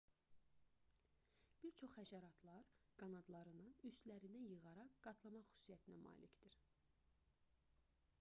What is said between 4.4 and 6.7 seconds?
yığaraq qatlamaq xüsusiyyətinə malikdir